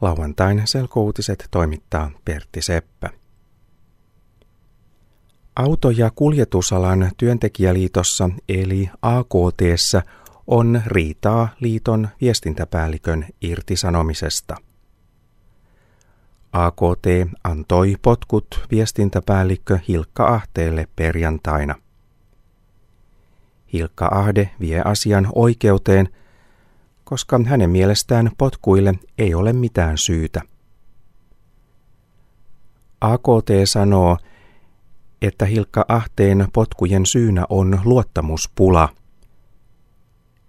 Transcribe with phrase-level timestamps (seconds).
[0.00, 3.10] Lauantain selkouutiset toimittaa Pertti Seppä.
[5.56, 10.02] Auto- ja kuljetusalan työntekijäliitossa eli AKTssä
[10.46, 14.56] on riitaa liiton viestintäpäällikön irtisanomisesta.
[16.52, 17.06] AKT
[17.44, 21.74] antoi potkut viestintäpäällikkö Hilkka Ahteelle perjantaina.
[23.72, 26.08] Hilkka Ahde vie asian oikeuteen–
[27.08, 30.40] koska hänen mielestään potkuille ei ole mitään syytä.
[33.00, 34.18] AKT sanoo,
[35.22, 38.88] että Hilkka Ahteen potkujen syynä on luottamuspula.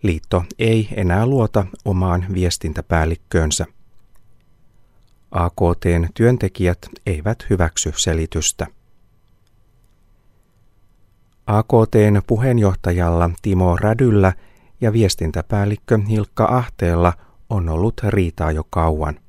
[0.04, 3.66] Liitto ei enää luota omaan viestintäpäällikköönsä.
[5.32, 8.68] AKTn työntekijät eivät hyväksy selitystä.
[11.48, 14.34] AKTn puheenjohtajalla Timo Rädyllä–
[14.82, 17.14] ja viestintäpäällikkö Hilkka Ahteella
[17.50, 19.20] on ollut riitaa jo kauan.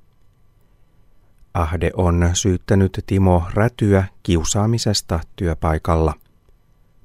[1.54, 6.14] Ahde on syyttänyt Timo Rätyä kiusaamisesta työpaikalla.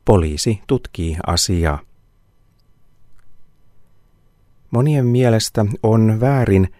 [0.05, 1.79] Poliisi tutkii asiaa.
[4.71, 6.73] Monien mielestä on väärin,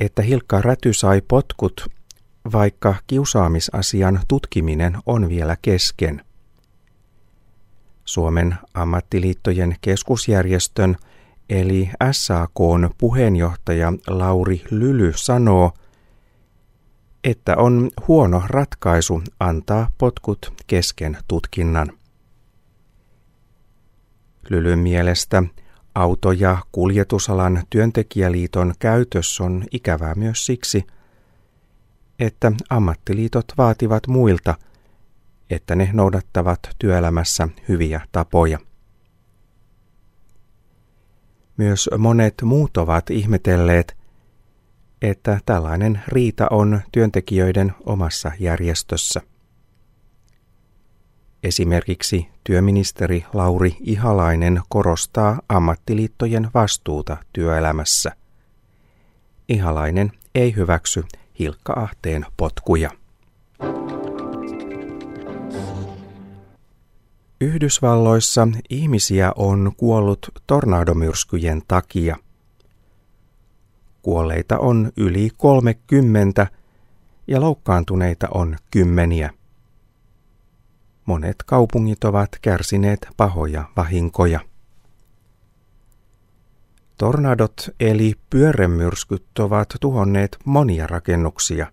[0.00, 1.86] että Hilkka Räty sai potkut,
[2.52, 6.24] vaikka kiusaamisasian tutkiminen on vielä kesken.
[8.08, 10.96] Suomen ammattiliittojen keskusjärjestön
[11.50, 15.72] eli SAKn puheenjohtaja Lauri Lyly sanoo,
[17.24, 21.92] että on huono ratkaisu antaa potkut kesken tutkinnan.
[24.50, 25.42] Lylyn mielestä
[25.94, 30.86] auto- ja kuljetusalan työntekijäliiton käytös on ikävää myös siksi,
[32.18, 34.54] että ammattiliitot vaativat muilta–
[35.50, 38.58] että ne noudattavat työelämässä hyviä tapoja.
[41.56, 43.96] Myös monet muut ovat ihmetelleet,
[45.02, 49.20] että tällainen riita on työntekijöiden omassa järjestössä.
[51.42, 58.12] Esimerkiksi työministeri Lauri Ihalainen korostaa ammattiliittojen vastuuta työelämässä.
[59.48, 61.04] Ihalainen ei hyväksy
[61.38, 62.90] Hilkka Ahteen potkuja.
[67.40, 72.16] Yhdysvalloissa ihmisiä on kuollut tornadomyrskyjen takia.
[74.02, 76.46] Kuolleita on yli 30
[77.26, 79.30] ja loukkaantuneita on kymmeniä.
[81.06, 84.40] Monet kaupungit ovat kärsineet pahoja vahinkoja.
[86.96, 91.72] Tornadot eli pyörremyrskyt ovat tuhonneet monia rakennuksia.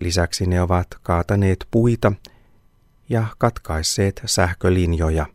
[0.00, 2.12] Lisäksi ne ovat kaataneet puita
[3.10, 5.26] ja katkaisseet sähkölinjoja.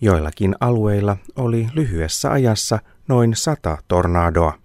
[0.00, 2.78] Joillakin alueilla oli lyhyessä ajassa
[3.08, 4.58] noin sata tornadoa.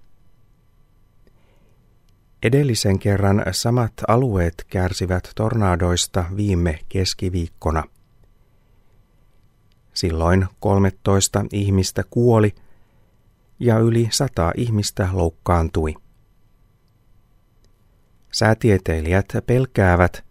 [2.43, 7.83] Edellisen kerran samat alueet kärsivät tornadoista viime keskiviikkona.
[9.93, 12.55] Silloin 13 ihmistä kuoli
[13.59, 15.93] ja yli 100 ihmistä loukkaantui.
[18.31, 20.26] Säätieteilijät pelkäävät,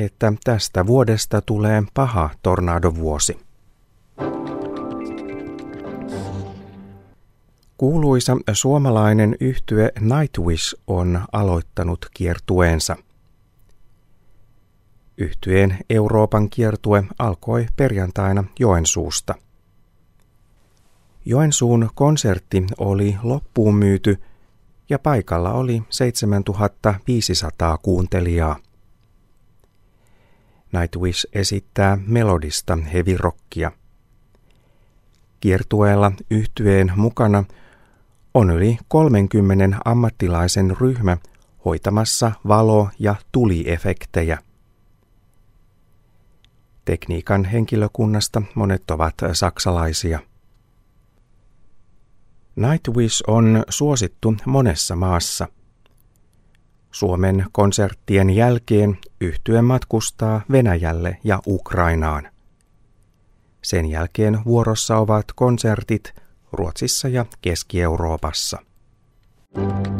[0.00, 3.38] että tästä vuodesta tulee paha tornadovuosi.
[7.76, 12.96] Kuuluisa suomalainen yhtye Nightwish on aloittanut kiertueensa.
[15.18, 19.34] Yhtyeen Euroopan kiertue alkoi perjantaina Joensuusta.
[21.24, 24.22] Joensuun konsertti oli loppuun myyty
[24.90, 28.56] ja paikalla oli 7500 kuuntelijaa.
[30.72, 33.72] Nightwish esittää melodista hevirokkia.
[35.40, 37.44] Kiertueella yhtyeen mukana
[38.34, 41.16] on yli 30 ammattilaisen ryhmä
[41.64, 44.38] hoitamassa valo- ja tuliefektejä.
[46.84, 50.20] Tekniikan henkilökunnasta monet ovat saksalaisia.
[52.56, 55.48] Nightwish on suosittu monessa maassa–
[56.90, 62.28] Suomen konserttien jälkeen yhtye matkustaa Venäjälle ja Ukrainaan.
[63.62, 66.14] Sen jälkeen vuorossa ovat konsertit
[66.52, 68.58] Ruotsissa ja Keski-Euroopassa.
[69.56, 69.99] you